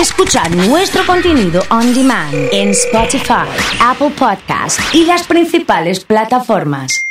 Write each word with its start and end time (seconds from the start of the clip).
Escucha 0.00 0.46
nuestro 0.50 1.06
contenido 1.06 1.62
on 1.70 1.94
demand 1.94 2.34
en 2.52 2.68
Spotify, 2.68 3.48
Apple 3.80 4.10
Podcast 4.10 4.78
y 4.92 5.06
las 5.06 5.26
principales 5.26 6.04
plataformas. 6.04 7.06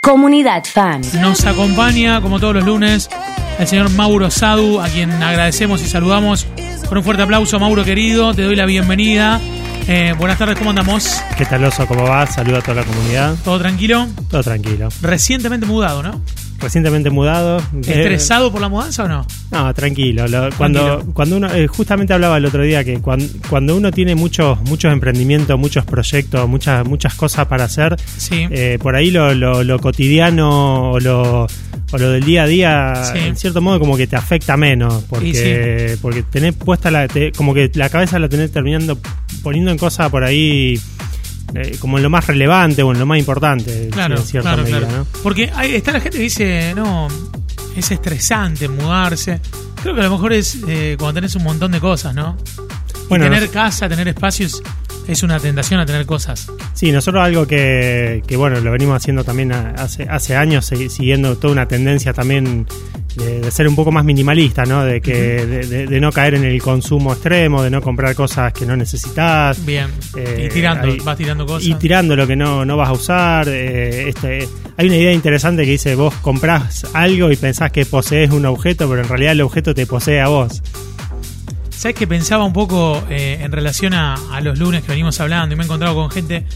Comunidad 0.00 0.62
Fan. 0.64 1.02
Nos 1.20 1.44
acompaña, 1.44 2.20
como 2.20 2.38
todos 2.38 2.54
los 2.54 2.64
lunes, 2.64 3.10
el 3.58 3.66
señor 3.66 3.90
Mauro 3.90 4.30
Sadu, 4.30 4.80
a 4.80 4.88
quien 4.88 5.10
agradecemos 5.10 5.82
y 5.82 5.88
saludamos 5.88 6.46
con 6.88 6.98
un 6.98 7.04
fuerte 7.04 7.24
aplauso. 7.24 7.58
Mauro 7.58 7.82
querido, 7.82 8.32
te 8.32 8.42
doy 8.42 8.54
la 8.54 8.66
bienvenida. 8.66 9.40
Eh, 9.88 10.14
buenas 10.16 10.38
tardes, 10.38 10.56
¿cómo 10.56 10.70
andamos? 10.70 11.20
¿Qué 11.36 11.44
tal, 11.44 11.64
Oso? 11.64 11.84
¿Cómo 11.88 12.04
va? 12.04 12.26
Saludo 12.28 12.58
a 12.58 12.62
toda 12.62 12.76
la 12.76 12.84
comunidad. 12.84 13.34
¿Todo 13.44 13.58
tranquilo? 13.58 14.06
Todo 14.30 14.44
tranquilo. 14.44 14.88
Recientemente 15.02 15.66
mudado, 15.66 16.00
¿no? 16.04 16.20
Recientemente 16.60 17.10
mudado. 17.10 17.60
¿Estresado 17.80 18.50
por 18.50 18.60
la 18.60 18.68
mudanza 18.68 19.04
o 19.04 19.08
no? 19.08 19.26
No, 19.50 19.74
tranquilo. 19.74 20.26
Lo- 20.28 20.48
cuando, 20.56 21.04
cuando 21.12 21.36
uno, 21.36 21.52
eh, 21.52 21.66
justamente 21.66 22.14
hablaba 22.14 22.38
el 22.38 22.46
otro 22.46 22.62
día 22.62 22.82
que 22.84 23.00
cuando, 23.00 23.26
cuando 23.50 23.76
uno 23.76 23.90
tiene 23.92 24.14
muchos, 24.14 24.60
muchos 24.62 24.92
emprendimientos, 24.92 25.58
muchos 25.58 25.84
proyectos, 25.84 26.48
muchas, 26.48 26.86
muchas 26.86 27.14
cosas 27.14 27.46
para 27.46 27.64
hacer, 27.64 27.96
Sí. 28.16 28.46
eh, 28.50 28.78
por 28.80 28.96
ahí 28.96 29.10
lo, 29.10 29.34
lo, 29.34 29.62
lo 29.62 29.78
cotidiano 29.78 30.92
o 30.92 31.00
lo, 31.00 31.42
o 31.44 31.98
lo 31.98 32.10
del 32.10 32.24
día 32.24 32.44
a 32.44 32.46
día, 32.46 32.94
Sí. 33.12 33.18
en 33.18 33.36
cierto 33.36 33.60
modo 33.60 33.78
como 33.78 33.96
que 33.96 34.06
te 34.06 34.16
afecta 34.16 34.56
menos, 34.56 35.04
porque, 35.08 35.98
porque 36.00 36.22
tenés 36.22 36.54
puesta 36.54 36.90
la, 36.90 37.08
te- 37.08 37.32
como 37.32 37.52
que 37.52 37.70
la 37.74 37.88
cabeza 37.90 38.18
la 38.18 38.28
tenés 38.28 38.50
terminando 38.52 38.98
poniendo 39.42 39.70
en 39.70 39.76
cosas 39.78 40.08
por 40.10 40.24
ahí 40.24 40.80
eh, 41.54 41.76
como 41.80 41.96
en 41.98 42.02
lo 42.02 42.10
más 42.10 42.26
relevante 42.26 42.82
o 42.82 42.92
en 42.92 42.98
lo 42.98 43.06
más 43.06 43.18
importante, 43.18 43.88
Claro, 43.90 44.16
en 44.16 44.22
cierta 44.22 44.50
claro, 44.50 44.62
medida, 44.62 44.78
claro. 44.80 44.96
¿no? 44.98 45.06
Porque 45.22 45.50
hay- 45.54 45.74
está 45.74 45.92
la 45.92 46.00
gente 46.00 46.18
que 46.18 46.24
dice, 46.24 46.72
no, 46.74 47.08
es 47.76 47.90
estresante 47.90 48.68
mudarse. 48.68 49.40
Creo 49.82 49.94
que 49.94 50.00
a 50.00 50.04
lo 50.04 50.10
mejor 50.12 50.32
es 50.32 50.58
eh, 50.66 50.96
cuando 50.98 51.14
tenés 51.20 51.34
un 51.36 51.42
montón 51.44 51.72
de 51.72 51.80
cosas, 51.80 52.14
¿no? 52.14 52.36
Bueno, 53.08 53.26
tener 53.26 53.50
casa, 53.50 53.86
tener 53.88 54.08
espacios, 54.08 54.62
es 55.06 55.22
una 55.22 55.38
tentación 55.38 55.78
a 55.78 55.84
tener 55.86 56.06
cosas. 56.06 56.50
Sí, 56.72 56.90
nosotros 56.90 57.22
algo 57.22 57.46
que, 57.46 58.22
que, 58.26 58.36
bueno, 58.36 58.58
lo 58.60 58.70
venimos 58.70 58.96
haciendo 58.96 59.22
también 59.24 59.52
hace, 59.52 60.04
hace 60.04 60.34
años, 60.36 60.64
siguiendo 60.66 61.36
toda 61.36 61.52
una 61.52 61.68
tendencia 61.68 62.14
también 62.14 62.66
de, 63.16 63.40
de 63.40 63.50
ser 63.50 63.68
un 63.68 63.76
poco 63.76 63.92
más 63.92 64.04
minimalista, 64.04 64.64
¿no? 64.64 64.84
De, 64.84 65.00
que, 65.00 65.14
de, 65.46 65.66
de- 65.66 65.86
de 65.86 66.00
no 66.00 66.10
caer 66.12 66.34
en 66.34 66.44
el 66.44 66.60
consumo 66.60 67.12
extremo, 67.12 67.62
de 67.62 67.70
no 67.70 67.80
comprar 67.80 68.14
cosas 68.14 68.52
que 68.52 68.66
no 68.66 68.76
necesitas. 68.76 69.64
Bien. 69.64 69.86
Eh, 70.16 70.48
y 70.50 70.54
tirando, 70.54 70.94
vas 71.04 71.16
tirando 71.16 71.46
cosas. 71.46 71.68
Y 71.68 71.74
tirando 71.74 72.16
lo 72.16 72.26
que 72.26 72.36
no, 72.36 72.64
no 72.64 72.76
vas 72.76 72.88
a 72.88 72.92
usar. 72.92 73.48
eh, 73.48 74.08
este, 74.08 74.48
hay 74.76 74.86
una 74.86 74.96
idea 74.96 75.12
interesante 75.12 75.64
que 75.64 75.70
dice, 75.72 75.94
vos 75.94 76.14
comprás 76.22 76.86
algo 76.94 77.30
y 77.30 77.36
pensás 77.36 77.70
que 77.70 77.86
posees 77.86 78.30
un 78.32 78.46
objeto, 78.46 78.88
pero 78.88 79.02
en 79.02 79.08
realidad 79.08 79.32
el 79.32 79.40
objeto 79.42 79.74
te 79.74 79.86
posee 79.86 80.20
a 80.20 80.28
vos. 80.28 80.62
¿Sabes 81.70 81.96
que 81.96 82.06
pensaba 82.06 82.44
un 82.44 82.52
poco 82.52 83.02
eh, 83.10 83.38
en 83.42 83.52
relación 83.52 83.92
a, 83.94 84.14
a 84.32 84.40
los 84.40 84.58
lunes 84.58 84.82
que 84.82 84.92
venimos 84.92 85.20
hablando 85.20 85.54
y 85.54 85.56
me 85.56 85.64
he 85.64 85.66
encontrado 85.66 85.94
con 85.94 86.10
gente 86.10 86.46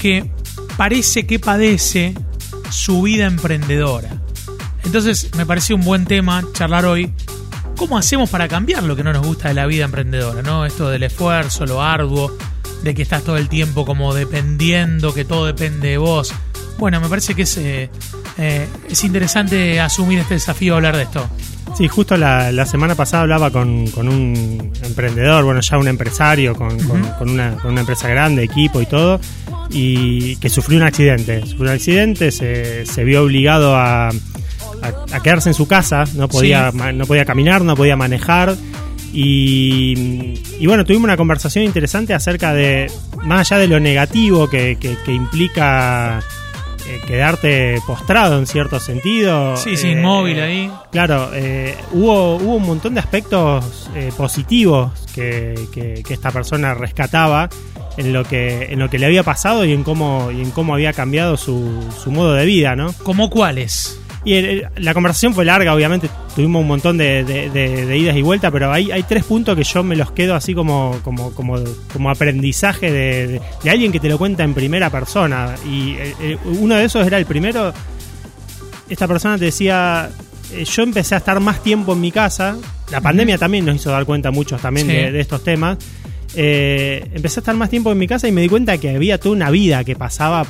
que 0.00 0.30
parece 0.76 1.26
que 1.26 1.38
padece 1.38 2.14
su 2.70 3.02
vida 3.02 3.26
emprendedora? 3.26 4.21
Entonces 4.84 5.30
me 5.36 5.46
pareció 5.46 5.76
un 5.76 5.82
buen 5.84 6.04
tema 6.04 6.44
charlar 6.52 6.84
hoy. 6.84 7.12
¿Cómo 7.76 7.98
hacemos 7.98 8.30
para 8.30 8.48
cambiar 8.48 8.82
lo 8.82 8.94
que 8.94 9.02
no 9.02 9.12
nos 9.12 9.26
gusta 9.26 9.48
de 9.48 9.54
la 9.54 9.66
vida 9.66 9.84
emprendedora? 9.84 10.42
¿no? 10.42 10.66
Esto 10.66 10.88
del 10.90 11.02
esfuerzo, 11.04 11.66
lo 11.66 11.82
arduo, 11.82 12.36
de 12.82 12.94
que 12.94 13.02
estás 13.02 13.22
todo 13.24 13.36
el 13.36 13.48
tiempo 13.48 13.84
como 13.84 14.14
dependiendo, 14.14 15.12
que 15.14 15.24
todo 15.24 15.46
depende 15.46 15.88
de 15.90 15.98
vos. 15.98 16.32
Bueno, 16.78 17.00
me 17.00 17.08
parece 17.08 17.34
que 17.34 17.42
es, 17.42 17.56
eh, 17.58 17.90
eh, 18.38 18.66
es 18.88 19.04
interesante 19.04 19.80
asumir 19.80 20.18
este 20.20 20.34
desafío, 20.34 20.74
hablar 20.76 20.96
de 20.96 21.02
esto. 21.04 21.28
Sí, 21.76 21.88
justo 21.88 22.16
la, 22.16 22.52
la 22.52 22.66
semana 22.66 22.94
pasada 22.94 23.22
hablaba 23.22 23.50
con, 23.50 23.86
con 23.90 24.08
un 24.08 24.72
emprendedor, 24.82 25.44
bueno, 25.44 25.60
ya 25.60 25.78
un 25.78 25.88
empresario, 25.88 26.54
con, 26.54 26.78
con- 26.86 27.02
con 27.18 27.30
una, 27.30 27.54
con 27.56 27.72
una 27.72 27.80
empresa 27.80 28.08
grande, 28.08 28.42
equipo 28.44 28.80
y 28.82 28.86
todo, 28.86 29.20
y 29.70 30.36
que 30.36 30.50
sufrió 30.50 30.78
un 30.78 30.84
accidente. 30.84 31.40
Sufrió 31.42 31.62
un 31.62 31.68
accidente, 31.68 32.30
se, 32.30 32.84
se 32.84 33.04
vio 33.04 33.22
obligado 33.22 33.74
a, 33.76 34.10
a- 34.82 35.16
a 35.16 35.20
quedarse 35.22 35.48
en 35.50 35.54
su 35.54 35.66
casa, 35.68 36.04
no 36.14 36.28
podía, 36.28 36.70
Sí. 36.72 36.78
no 36.94 37.06
podía 37.06 37.24
caminar, 37.24 37.62
no 37.62 37.74
podía 37.76 37.96
manejar. 37.96 38.54
Y, 39.14 40.40
y 40.58 40.66
bueno, 40.66 40.84
tuvimos 40.84 41.04
una 41.04 41.16
conversación 41.16 41.64
interesante 41.64 42.14
acerca 42.14 42.52
de, 42.54 42.90
más 43.24 43.50
allá 43.52 43.60
de 43.60 43.68
lo 43.68 43.78
negativo 43.80 44.48
que, 44.48 44.76
que- 44.80 44.96
que 45.04 45.12
implica 45.12 46.20
eh, 46.88 47.00
quedarte 47.06 47.78
postrado 47.86 48.38
en 48.38 48.46
cierto 48.46 48.80
sentido. 48.80 49.56
Sí, 49.56 49.76
sí, 49.76 49.88
eh, 49.88 49.92
inmóvil 49.92 50.40
ahí. 50.40 50.70
Claro, 50.90 51.30
eh, 51.34 51.76
hubo, 51.92 52.36
hubo 52.36 52.56
un 52.56 52.64
montón 52.66 52.94
de 52.94 53.00
aspectos 53.00 53.88
eh, 53.94 54.10
positivos 54.16 54.90
que, 55.14 55.54
que- 55.72 56.02
que 56.06 56.14
esta 56.14 56.30
persona 56.32 56.74
rescataba 56.74 57.48
en 57.98 58.12
lo 58.12 58.24
que, 58.24 58.64
en 58.72 58.78
lo 58.78 58.88
que 58.90 58.98
le 58.98 59.06
había 59.06 59.22
pasado 59.22 59.64
y 59.66 59.72
en 59.72 59.84
cómo, 59.84 60.30
y 60.32 60.40
en 60.40 60.50
cómo 60.50 60.74
había 60.74 60.92
cambiado 60.94 61.36
su, 61.36 61.70
su 62.02 62.10
modo 62.10 62.32
de 62.32 62.46
vida, 62.46 62.74
¿no? 62.74 62.92
¿Cómo 63.04 63.28
cuáles? 63.30 63.98
Y 64.24 64.34
el- 64.34 64.44
el- 64.44 64.68
la 64.76 64.94
conversación 64.94 65.34
fue 65.34 65.44
larga, 65.44 65.74
obviamente 65.74 66.08
tuvimos 66.36 66.62
un 66.62 66.68
montón 66.68 66.96
de, 66.96 67.24
de- 67.24 67.50
de- 67.50 67.86
de 67.86 67.98
idas 67.98 68.16
y 68.16 68.22
vueltas, 68.22 68.52
pero 68.52 68.72
hay, 68.72 68.92
hay 68.92 69.02
tres 69.02 69.24
puntos 69.24 69.56
que 69.56 69.64
yo 69.64 69.82
me 69.82 69.96
los 69.96 70.12
quedo 70.12 70.34
así 70.36 70.54
como, 70.54 70.96
como, 71.02 71.32
como, 71.32 71.56
como 71.92 72.08
aprendizaje 72.10 72.90
de, 72.92 73.40
alguien 73.68 73.90
que 73.90 73.98
te 74.00 74.08
lo 74.08 74.18
cuenta 74.18 74.44
en 74.44 74.54
primera 74.54 74.90
persona. 74.90 75.54
Y 75.68 75.92
eh, 75.98 76.14
eh, 76.20 76.36
uno 76.44 76.76
de 76.76 76.84
esos 76.84 77.04
era 77.06 77.18
el 77.18 77.26
primero, 77.26 77.72
esta 78.88 79.08
persona 79.08 79.38
te 79.38 79.46
decía, 79.46 80.10
eh, 80.52 80.64
yo 80.64 80.82
empecé 80.82 81.14
a 81.14 81.18
estar 81.18 81.40
más 81.40 81.62
tiempo 81.62 81.92
en 81.92 82.00
mi 82.00 82.12
casa, 82.12 82.56
la 82.90 83.00
pandemia 83.00 83.38
también 83.38 83.64
nos 83.64 83.76
hizo 83.76 83.90
dar 83.90 84.04
cuenta 84.04 84.30
muchos 84.30 84.60
también 84.60 84.86
Sí. 84.86 84.92
de, 84.92 85.12
de 85.12 85.20
estos 85.20 85.42
temas, 85.42 85.78
Eh, 86.34 87.10
empecé 87.12 87.40
a 87.40 87.42
estar 87.42 87.54
más 87.56 87.68
tiempo 87.68 87.92
en 87.92 87.98
mi 87.98 88.06
casa 88.06 88.26
y 88.26 88.32
me 88.32 88.40
di 88.40 88.48
cuenta 88.48 88.78
que 88.78 88.88
había 88.96 89.20
toda 89.20 89.34
una 89.34 89.50
vida 89.50 89.84
que 89.84 89.96
pasaba 89.96 90.46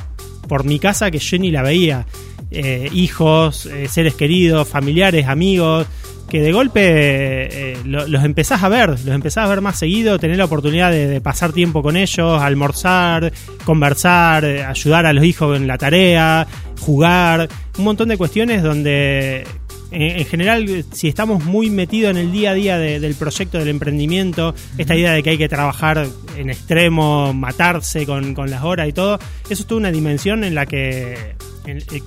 por 0.47 0.63
mi 0.63 0.79
casa 0.79 1.11
que 1.11 1.19
yo 1.19 1.37
ni 1.39 1.51
la 1.51 1.61
veía. 1.61 2.05
Eh, 2.53 2.89
hijos, 2.93 3.65
eh, 3.65 3.87
seres 3.89 4.13
queridos, 4.15 4.67
familiares, 4.67 5.27
amigos, 5.27 5.87
que 6.29 6.39
de 6.41 6.51
golpe 6.51 6.81
eh, 6.83 7.77
lo- 7.83 8.07
los 8.07 8.23
empezás 8.23 8.63
a 8.63 8.69
ver, 8.69 8.89
los 8.89 9.07
empezás 9.07 9.45
a 9.45 9.49
ver 9.49 9.61
más 9.61 9.77
seguido, 9.79 10.19
tener 10.19 10.37
la 10.37 10.45
oportunidad 10.45 10.91
de, 10.91 11.07
de 11.07 11.19
pasar 11.21 11.51
tiempo 11.51 11.81
con 11.83 11.97
ellos, 11.97 12.41
almorzar, 12.41 13.31
conversar, 13.65 14.45
ayudar 14.45 15.05
a 15.05 15.13
los 15.13 15.23
hijos 15.25 15.57
en 15.57 15.67
la 15.67 15.77
tarea, 15.77 16.47
jugar, 16.79 17.49
un 17.77 17.83
montón 17.85 18.09
de 18.09 18.17
cuestiones 18.17 18.61
donde 18.63 19.45
en, 19.91 20.01
en 20.19 20.25
general, 20.25 20.85
si 20.91 21.07
estamos 21.07 21.43
muy 21.43 21.69
metidos 21.69 22.11
en 22.11 22.17
el 22.17 22.31
día 22.31 22.51
a 22.51 22.53
día 22.53 22.77
de- 22.77 22.99
del 22.99 23.15
proyecto 23.15 23.57
del 23.59 23.67
emprendimiento, 23.69 24.53
esta 24.77 24.95
idea 24.95 25.11
de 25.13 25.21
que 25.23 25.31
hay 25.31 25.37
que 25.37 25.49
trabajar 25.49 26.07
en 26.37 26.49
extremo, 26.49 27.33
matarse 27.33 28.05
con, 28.05 28.33
con 28.33 28.49
las 28.49 28.63
horas 28.63 28.87
y 28.89 28.93
todo, 28.93 29.19
eso 29.49 29.61
es 29.61 29.65
toda 29.67 29.79
una 29.79 29.91
dimensión 29.91 30.43
en 30.43 30.55
la 30.55 30.65
que, 30.65 31.35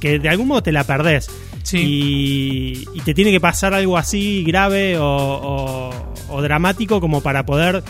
que 0.00 0.18
de 0.18 0.28
algún 0.28 0.48
modo 0.48 0.62
te 0.62 0.72
la 0.72 0.84
perdés. 0.84 1.28
Sí. 1.62 1.78
Y, 1.78 2.88
y 2.94 3.00
te 3.00 3.12
tiene 3.14 3.30
que 3.32 3.40
pasar 3.40 3.74
algo 3.74 3.96
así 3.98 4.44
grave 4.46 4.98
o, 4.98 5.04
o- 5.06 6.14
o 6.28 6.42
dramático 6.42 7.00
como 7.00 7.20
para 7.22 7.44
poder 7.46 7.82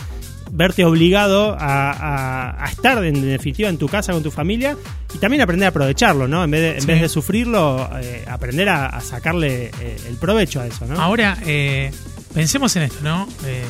verte 0.49 0.85
obligado 0.85 1.53
a, 1.59 1.91
a- 1.91 2.65
a 2.65 2.69
estar 2.69 3.03
en 3.03 3.21
definitiva 3.21 3.69
en 3.69 3.77
tu 3.77 3.87
casa 3.87 4.13
con 4.13 4.23
tu 4.23 4.31
familia 4.31 4.77
y 5.13 5.17
también 5.17 5.41
aprender 5.41 5.65
a 5.65 5.69
aprovecharlo, 5.69 6.27
¿no? 6.27 6.43
En 6.43 6.51
vez 6.51 6.61
de, 6.61 6.75
en 6.75 6.81
Sí. 6.81 6.87
vez 6.87 7.01
de 7.01 7.09
sufrirlo, 7.09 7.89
eh, 8.01 8.23
aprender 8.27 8.69
a, 8.69 8.87
a 8.87 9.01
sacarle 9.01 9.71
eh, 9.79 9.97
el 10.07 10.15
provecho 10.15 10.61
a 10.61 10.67
eso, 10.67 10.85
¿no? 10.87 10.99
Ahora, 10.99 11.37
eh, 11.45 11.91
pensemos 12.33 12.75
en 12.77 12.83
esto, 12.83 12.99
¿no? 13.03 13.27
Eh, 13.45 13.63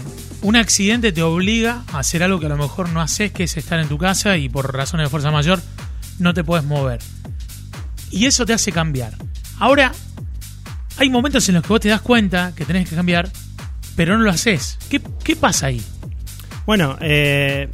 un 0.44 0.56
accidente 0.56 1.12
te 1.12 1.24
obliga 1.24 1.84
a 1.92 2.00
hacer 2.00 2.22
algo 2.24 2.40
que 2.40 2.46
a 2.46 2.50
lo 2.50 2.58
mejor 2.58 2.90
no 2.90 3.02
haces, 3.02 3.32
que 3.32 3.44
es 3.46 3.58
estar 3.58 3.80
en 3.80 3.88
tu 3.90 3.98
casa 3.98 4.38
y 4.38 4.48
por 4.48 4.72
razones 4.74 5.08
de 5.08 5.10
fuerza 5.10 5.32
mayor 5.32 5.60
no 6.20 6.34
te 6.34 6.44
puedes 6.44 6.64
mover. 6.66 7.00
Y 8.12 8.26
eso 8.26 8.46
te 8.46 8.54
hace 8.54 8.72
cambiar. 8.72 9.14
Ahora, 9.60 9.92
hay 10.98 11.10
momentos 11.10 11.48
en 11.50 11.56
los 11.56 11.64
que 11.64 11.70
vos 11.70 11.80
te 11.82 11.90
das 11.90 12.02
cuenta 12.02 12.54
que 12.56 12.66
tenés 12.66 12.90
que 12.90 12.96
cambiar, 12.96 13.30
pero 13.96 14.18
no 14.18 14.24
lo 14.24 14.30
haces. 14.32 14.78
¿Qué, 14.90 15.02
qué 15.24 15.36
pasa 15.36 15.68
ahí? 15.68 15.82
Bueno, 16.66 16.98
eh, 17.02 17.70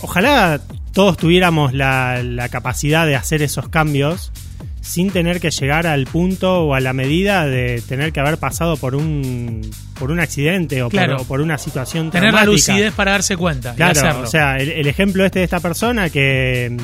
ojalá 0.00 0.60
todos 0.92 1.16
tuviéramos 1.16 1.72
la, 1.72 2.22
la 2.22 2.48
capacidad 2.48 3.06
de 3.06 3.16
hacer 3.16 3.42
esos 3.42 3.68
cambios 3.68 4.32
sin 4.80 5.10
tener 5.10 5.40
que 5.40 5.50
llegar 5.50 5.86
al 5.86 6.04
punto 6.06 6.64
o 6.64 6.74
a 6.74 6.80
la 6.80 6.92
medida 6.92 7.46
de 7.46 7.82
tener 7.88 8.12
que 8.12 8.20
haber 8.20 8.36
pasado 8.36 8.76
por 8.76 8.94
un 8.94 9.68
por 9.98 10.10
un 10.10 10.20
accidente 10.20 10.82
o, 10.82 10.90
Claro. 10.90 11.16
por, 11.16 11.22
o 11.24 11.28
por 11.28 11.40
una 11.40 11.56
situación 11.56 12.10
Tener 12.10 12.34
la 12.34 12.44
lucidez 12.44 12.92
para 12.92 13.12
darse 13.12 13.36
cuenta 13.36 13.72
y 13.72 13.76
Claro, 13.76 13.98
hacerlo. 13.98 14.20
o 14.22 14.26
sea, 14.26 14.56
el, 14.58 14.68
el 14.70 14.86
ejemplo 14.86 15.24
este 15.24 15.38
de 15.38 15.44
esta 15.46 15.60
persona 15.60 16.10
que, 16.10 16.76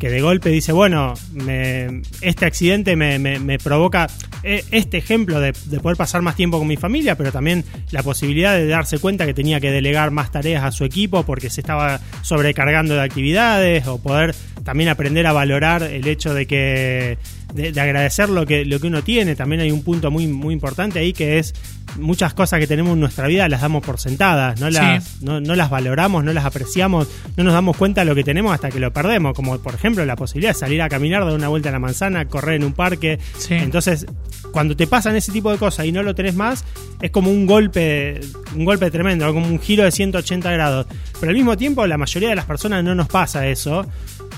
que 0.00 0.08
de 0.10 0.20
golpe 0.20 0.48
dice, 0.48 0.72
bueno, 0.72 1.14
me- 1.32 2.02
este 2.22 2.46
accidente 2.46 2.96
me, 2.96 3.18
me- 3.20 3.38
me 3.38 3.58
provoca 3.58 4.08
eh, 4.42 4.64
este 4.72 4.96
ejemplo 4.96 5.38
de, 5.38 5.52
de 5.66 5.78
poder 5.78 5.96
pasar 5.98 6.22
más 6.22 6.34
tiempo 6.34 6.58
con 6.58 6.66
mi 6.66 6.76
familia, 6.76 7.16
pero 7.16 7.30
también 7.30 7.64
la 7.92 8.02
posibilidad 8.02 8.54
de 8.56 8.66
darse 8.66 8.98
cuenta 8.98 9.26
que 9.26 9.34
tenía 9.34 9.60
que 9.60 9.70
delegar 9.70 10.10
más 10.10 10.32
tareas 10.32 10.64
a 10.64 10.72
su 10.72 10.84
equipo 10.84 11.22
porque 11.24 11.50
se 11.50 11.60
estaba 11.60 12.00
sobrecargando 12.22 12.94
de 12.94 13.02
actividades 13.02 13.86
o 13.86 13.98
poder 14.02 14.34
también 14.64 14.88
aprender 14.90 15.26
a 15.26 15.32
valorar 15.32 15.82
el 15.82 16.06
hecho 16.06 16.34
de 16.34 16.46
que 16.46 17.18
de, 17.54 17.72
de 17.72 17.80
agradecer 17.80 18.28
lo 18.28 18.46
que 18.46 18.64
lo 18.64 18.78
que 18.80 18.86
uno 18.86 19.02
tiene. 19.02 19.34
También 19.36 19.60
hay 19.60 19.70
un 19.72 19.82
punto 19.82 20.10
muy 20.10 20.26
muy 20.28 20.54
importante 20.54 20.98
ahí 20.98 21.12
que 21.12 21.38
es 21.38 21.54
muchas 21.98 22.34
cosas 22.34 22.60
que 22.60 22.68
tenemos 22.68 22.92
en 22.94 23.00
nuestra 23.00 23.26
vida 23.26 23.48
las 23.48 23.62
damos 23.62 23.84
por 23.84 23.98
sentadas, 23.98 24.60
no 24.60 24.70
las, 24.70 25.02
Sí. 25.04 25.16
no, 25.22 25.40
no 25.40 25.56
las 25.56 25.70
valoramos, 25.70 26.22
no 26.22 26.32
las 26.32 26.44
apreciamos, 26.44 27.08
no 27.36 27.42
nos 27.42 27.52
damos 27.52 27.76
cuenta 27.76 28.02
de 28.02 28.04
lo 28.04 28.14
que 28.14 28.22
tenemos 28.22 28.54
hasta 28.54 28.70
que 28.70 28.78
lo 28.78 28.92
perdemos, 28.92 29.34
como 29.34 29.58
por 29.58 29.74
ejemplo 29.74 30.04
la 30.06 30.14
posibilidad 30.14 30.50
de 30.52 30.58
salir 30.58 30.80
a 30.82 30.88
caminar, 30.88 31.24
dar 31.24 31.34
una 31.34 31.48
vuelta 31.48 31.70
a 31.70 31.72
la 31.72 31.80
manzana, 31.80 32.26
correr 32.26 32.56
en 32.56 32.64
un 32.64 32.74
parque. 32.74 33.18
Sí. 33.38 33.54
Entonces, 33.54 34.06
cuando 34.52 34.76
te 34.76 34.86
pasan 34.86 35.16
ese 35.16 35.32
tipo 35.32 35.50
de 35.50 35.58
cosas 35.58 35.84
y 35.86 35.90
no 35.90 36.04
lo 36.04 36.14
tenés 36.14 36.36
más, 36.36 36.64
es 37.00 37.10
como 37.10 37.28
un 37.30 37.44
golpe, 37.46 38.20
un 38.54 38.64
golpe 38.64 38.88
tremendo, 38.92 39.26
como 39.34 39.48
un 39.48 39.58
giro 39.58 39.82
de 39.82 39.90
180 39.90 40.48
grados. 40.52 40.86
Pero 41.18 41.30
al 41.30 41.36
mismo 41.36 41.56
tiempo, 41.56 41.84
la 41.88 41.98
mayoría 41.98 42.28
de 42.28 42.36
las 42.36 42.44
personas 42.44 42.84
no 42.84 42.94
nos 42.94 43.08
pasa 43.08 43.48
eso. 43.48 43.84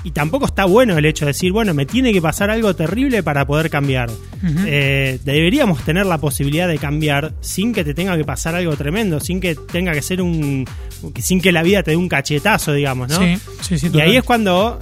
Y 0.05 0.11
tampoco 0.11 0.47
está 0.47 0.65
bueno 0.65 0.99
el 0.99 1.05
hecho 1.05 1.25
de 1.25 1.31
decir, 1.31 1.53
bueno, 1.53 1.75
me 1.75 1.87
tiene 1.87 2.13
que 2.13 2.21
pasar 2.21 2.51
algo 2.51 2.75
terrible 2.75 3.23
para 3.23 3.47
poder 3.47 3.71
cambiar. 3.71 4.11
Eh, 4.67 5.21
deberíamos 5.25 5.85
tener 5.85 6.07
la 6.07 6.19
posibilidad 6.19 6.67
de 6.67 6.79
cambiar 6.79 7.35
sin 7.41 7.73
que 7.73 7.85
te 7.85 7.95
tenga 7.95 8.17
que 8.17 8.25
pasar 8.25 8.57
algo 8.57 8.77
tremendo, 8.77 9.21
sin 9.21 9.41
que 9.41 9.55
tenga 9.55 9.93
que 9.93 10.03
ser 10.03 10.21
un. 10.21 10.67
sin 11.21 11.41
que 11.41 11.53
la 11.53 11.63
vida 11.63 11.85
te 11.85 11.93
dé 11.93 11.97
un 11.97 12.09
cachetazo, 12.09 12.73
digamos, 12.73 13.11
¿no? 13.11 13.19
Sí, 13.19 13.39
sí, 13.61 13.79
sí. 13.79 13.91
Y 13.95 14.01
ahí 14.01 14.17
es 14.17 14.25
cuando 14.25 14.81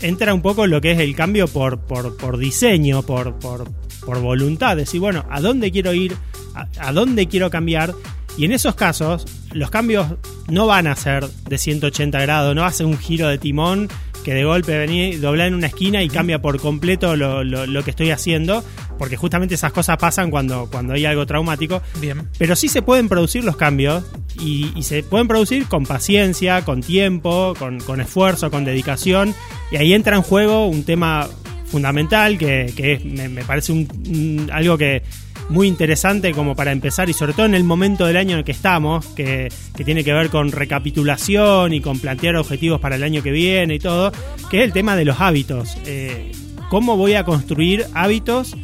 entra 0.00 0.32
un 0.32 0.40
poco 0.40 0.66
lo 0.66 0.80
que 0.80 0.92
es 0.92 0.98
el 1.00 1.14
cambio 1.14 1.48
por, 1.48 1.80
por, 1.80 2.16
por 2.16 2.38
diseño, 2.38 3.02
por, 3.02 3.38
por, 3.38 3.70
por 4.06 4.20
voluntad. 4.20 4.76
Decir, 4.76 5.00
bueno, 5.00 5.26
¿a 5.30 5.42
dónde 5.42 5.70
quiero 5.70 5.92
ir? 5.92 6.16
¿A, 6.54 6.66
a 6.78 6.92
dónde 6.92 7.28
quiero 7.28 7.50
cambiar? 7.50 7.94
Y 8.38 8.46
en 8.46 8.52
esos 8.52 8.74
casos, 8.74 9.26
los 9.52 9.68
cambios 9.68 10.06
no 10.48 10.66
van 10.66 10.86
a 10.86 10.96
ser 10.96 11.28
de 11.28 11.58
180 11.58 12.18
grados, 12.22 12.54
no 12.54 12.62
va 12.62 12.68
a 12.68 12.72
ser 12.72 12.86
un 12.86 12.96
giro 12.96 13.28
de 13.28 13.36
timón 13.36 13.90
que 14.24 14.34
de 14.34 14.44
golpe 14.44 14.76
vení, 14.78 15.16
doblar 15.16 15.48
en 15.48 15.54
una 15.54 15.66
esquina 15.66 16.02
y 16.02 16.08
cambia 16.08 16.40
por 16.40 16.58
completo 16.60 17.16
lo, 17.16 17.42
lo- 17.44 17.66
lo 17.66 17.84
que 17.84 17.90
estoy 17.90 18.10
haciendo, 18.10 18.64
porque 18.98 19.16
justamente 19.16 19.54
esas 19.54 19.72
cosas 19.72 19.96
pasan 19.96 20.30
cuando, 20.30 20.68
cuando 20.70 20.94
hay 20.94 21.04
algo 21.04 21.26
traumático. 21.26 21.82
Bien. 22.00 22.28
Pero 22.38 22.54
sí 22.56 22.68
se 22.68 22.82
pueden 22.82 23.08
producir 23.08 23.44
los 23.44 23.56
cambios 23.56 24.04
y, 24.40 24.70
y 24.76 24.82
se 24.84 25.02
pueden 25.02 25.28
producir 25.28 25.66
con 25.66 25.84
paciencia, 25.86 26.64
con 26.64 26.80
tiempo, 26.82 27.54
con, 27.58 27.80
con 27.80 28.00
esfuerzo, 28.00 28.50
con 28.50 28.64
dedicación. 28.64 29.34
Y 29.70 29.76
ahí 29.76 29.92
entra 29.92 30.16
en 30.16 30.22
juego 30.22 30.66
un 30.66 30.84
tema 30.84 31.28
fundamental 31.66 32.38
que, 32.38 32.72
que 32.76 32.92
es- 32.94 33.04
me, 33.04 33.28
me 33.28 33.42
parece 33.44 33.72
un- 33.72 33.88
un- 34.08 34.50
algo 34.52 34.76
que 34.78 35.02
muy 35.48 35.68
interesante 35.68 36.32
como 36.32 36.54
para 36.54 36.72
empezar 36.72 37.08
y 37.08 37.12
sobre 37.12 37.32
todo 37.32 37.46
en 37.46 37.54
el 37.54 37.64
momento 37.64 38.06
del 38.06 38.16
año 38.16 38.32
en 38.32 38.38
el 38.38 38.44
que 38.44 38.52
estamos, 38.52 39.06
que, 39.06 39.48
tiene 39.84 40.04
que 40.04 40.12
ver 40.12 40.30
con 40.30 40.52
recapitulación 40.52 41.72
y 41.72 41.80
con 41.80 41.98
plantear 41.98 42.36
objetivos 42.36 42.80
para 42.80 42.96
el 42.96 43.02
año 43.02 43.22
que 43.22 43.32
viene 43.32 43.74
y 43.74 43.78
todo, 43.78 44.12
que 44.50 44.58
es 44.58 44.64
el 44.64 44.72
tema 44.72 44.96
de 44.96 45.04
los 45.04 45.20
hábitos. 45.20 45.76
Eh, 45.86 46.32
¿Cómo 46.70 46.96
voy 46.96 47.14
a 47.14 47.24
construir 47.24 47.86
hábitos 47.94 48.56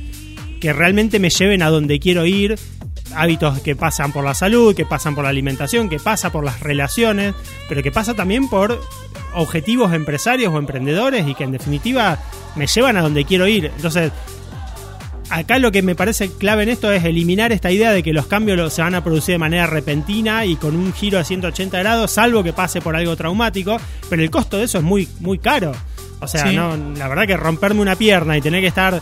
que 0.61 0.73
realmente 0.73 1.19
me 1.19 1.31
lleven 1.31 1.63
a 1.63 1.71
donde 1.71 1.99
quiero 1.99 2.25
ir, 2.27 2.57
hábitos 3.15 3.61
que 3.61 3.77
pasan 3.77 4.13
por 4.13 4.25
la 4.25 4.35
salud, 4.35 4.75
que 4.75 4.87
pasan 4.87 5.15
por 5.15 5.25
la 5.25 5.31
alimentación, 5.31 5.89
que 5.89 5.99
pasa 5.99 6.31
por 6.31 6.45
las 6.45 6.61
relaciones, 6.61 7.35
pero 7.69 7.83
que 7.83 7.93
pasa 7.93 8.15
también 8.15 8.49
por 8.49 8.81
objetivos 9.35 9.93
empresarios 9.93 10.53
o 10.53 10.59
emprendedores 10.59 11.27
y 11.27 11.35
que 11.35 11.45
en 11.45 11.53
definitiva 11.53 12.19
me 12.57 12.67
llevan 12.67 12.97
a 12.97 13.03
donde 13.03 13.25
quiero 13.25 13.47
ir. 13.47 13.67
Entonces, 13.77 14.13
acá 15.31 15.59
lo 15.59 15.71
que 15.73 15.83
me 15.83 15.95
parece 15.95 16.31
clave 16.31 16.63
en 16.65 16.69
esto 16.71 16.91
es 16.93 17.05
eliminar 17.05 17.53
esta 17.53 17.71
idea 17.71 17.93
de 17.93 18.03
que 18.03 18.13
los 18.13 18.27
cambios 18.27 18.73
se 18.73 18.83
van 18.83 18.95
a 18.95 19.03
producir 19.05 19.35
de 19.35 19.39
manera 19.39 19.67
repentina 19.67 20.45
y 20.45 20.57
con 20.57 20.75
un 20.77 20.93
giro 20.93 21.19
de 21.19 21.25
180 21.25 21.79
grados, 21.79 22.11
salvo 22.11 22.43
que 22.43 22.53
pase 22.53 22.81
por 22.81 22.97
algo 22.97 23.17
traumático, 23.17 23.77
pero 24.09 24.23
el 24.23 24.31
costo 24.31 24.57
de 24.59 24.65
eso 24.65 24.79
es 24.79 24.85
muy, 24.85 25.09
muy 25.21 25.39
caro. 25.39 25.73
O 26.21 26.27
sea, 26.27 26.47
Sí. 26.49 26.57
no, 26.57 26.77
la 26.97 27.09
verdad 27.09 27.27
que 27.27 27.37
romperme 27.37 27.81
una 27.81 27.95
pierna 27.97 28.37
y 28.37 28.41
tener 28.41 28.61
que 28.61 28.67
estar 28.67 29.01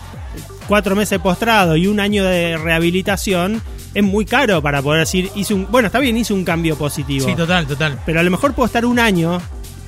cuatro 0.69 0.95
meses 0.97 1.19
postrado 1.21 1.77
y 1.77 1.87
un 1.87 2.01
año 2.01 2.25
de 2.25 2.57
rehabilitación 2.57 3.63
es 3.95 4.03
muy 4.05 4.25
caro 4.27 4.61
para 4.61 4.83
poder 4.83 5.01
decir, 5.01 5.31
hice 5.35 5.55
un, 5.55 5.67
bueno, 5.71 5.87
está 5.87 5.99
bien, 6.01 6.17
hice 6.17 6.35
un 6.35 6.45
cambio 6.45 6.77
positivo. 6.77 7.27
Sí, 7.27 7.35
total, 7.35 7.67
total. 7.67 7.99
Pero 8.05 8.21
a 8.21 8.23
lo 8.23 8.31
mejor 8.31 8.53
puedo 8.53 8.67
estar 8.67 8.85
un 8.85 8.99
año 8.99 9.41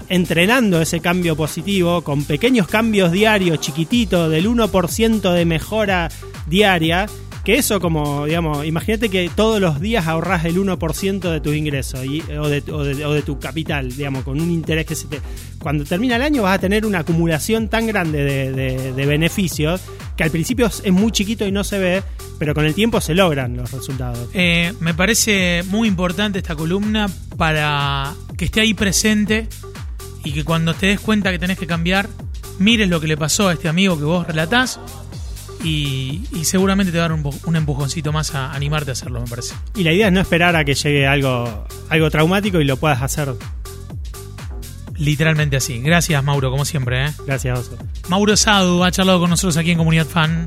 entrenando 0.08 0.81
ese 0.81 1.00
cambio 1.00 1.37
positivo 1.37 2.02
con 2.02 2.25
pequeños 2.25 2.69
cambios 2.69 3.12
diarios, 3.12 3.60
chiquititos, 3.60 4.31
del 4.31 4.46
1% 4.46 5.32
de 5.32 5.44
mejora 5.44 6.10
diaria. 6.46 7.06
Que 7.44 7.55
eso 7.56 7.81
como, 7.81 8.26
digamos, 8.26 8.66
imagínate 8.66 9.08
que 9.08 9.31
todos 9.34 9.58
los 9.58 9.81
días 9.81 10.06
ahorras 10.06 10.44
el 10.44 10.56
1% 10.56 11.31
de 11.31 11.40
tus 11.40 11.55
ingresos 11.55 12.00
o, 12.00 12.49
de, 12.49 13.22
tu 13.22 13.38
capital, 13.38 13.96
digamos, 13.96 14.25
con 14.25 14.38
un 14.38 14.50
interés 14.50 14.84
que 14.84 14.94
se 14.94 15.06
te... 15.06 15.20
Cuando 15.58 15.84
termina 15.84 16.16
el 16.16 16.22
año 16.22 16.43
vas 16.43 16.56
a 16.56 16.58
tener 16.58 16.84
una 16.84 16.99
acumulación 17.00 17.69
tan 17.69 17.87
grande 17.87 18.22
de, 18.22 19.06
beneficios 19.06 19.81
que 20.14 20.25
al 20.25 20.31
principio 20.31 20.66
es 20.66 20.93
muy 20.93 21.11
chiquito 21.11 21.46
y 21.46 21.52
no 21.52 21.64
se 21.64 21.78
ve, 21.78 22.02
pero 22.38 22.52
con 22.54 22.66
el 22.66 22.75
tiempo 22.75 23.00
se 23.00 23.14
logran 23.14 23.56
los 23.56 23.72
resultados. 23.72 24.28
Eh, 24.34 24.75
me 24.81 24.93
parece 24.93 25.62
muy 25.69 25.88
importante 25.88 26.40
esta 26.40 26.54
columna 26.54 27.08
para 27.38 28.14
que 28.37 28.44
esté 28.44 28.61
ahí 28.61 28.75
presente 28.75 29.49
y 30.28 30.32
que 30.32 30.44
cuando 30.44 30.75
te 30.75 30.86
des 30.86 31.00
cuenta 31.00 31.30
que 31.30 31.38
tenés 31.38 31.58
que 31.58 31.66
cambiar, 31.66 32.08
mires 32.58 32.88
lo 32.88 33.00
que 33.00 33.06
le 33.06 33.16
pasó 33.16 33.48
a 33.48 33.52
este 33.54 33.69
amigo 33.69 33.96
que 33.98 34.04
vos 34.04 34.26
relatás 34.26 34.78
y, 35.64 36.22
y 36.32 36.44
seguramente 36.44 36.92
te 36.92 36.98
va 36.98 37.04
a 37.06 37.08
dar 37.08 37.19
un, 37.19 37.25
bu- 37.25 37.38
un 37.46 37.56
empujoncito 37.56 38.12
más 38.12 38.34
a 38.34 38.52
animarte 38.52 38.90
a 38.90 38.92
hacerlo, 38.92 39.20
me 39.20 39.26
parece. 39.26 39.54
Y 39.75 39.84
la 39.84 39.92
idea 39.92 40.06
es 40.08 40.12
no 40.12 40.20
esperar 40.20 40.54
a 40.56 40.64
que 40.64 40.75
llegue 40.75 41.06
algo, 41.06 41.66
algo 41.88 42.10
traumático 42.10 42.60
y 42.60 42.64
lo 42.64 42.76
puedas 42.76 43.02
hacer. 43.02 43.34
Literalmente 44.96 45.56
así. 45.56 45.80
Gracias, 45.80 46.22
Mauro, 46.25 46.50
como 46.50 46.64
siempre. 46.64 47.06
¿eh? 47.06 47.12
Gracias, 47.26 47.58
Oso. 47.58 47.78
Mauro 48.08 48.36
Sadu 48.36 48.82
ha 48.84 48.90
charlado 48.90 49.20
con 49.20 49.30
nosotros 49.30 49.56
aquí 49.56 49.70
en 49.70 49.78
Comunidad 49.78 50.06
Fan. 50.06 50.46